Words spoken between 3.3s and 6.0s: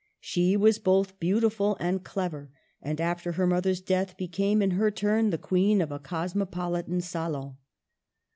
her mother's death, bepame, in her turn, the queen of a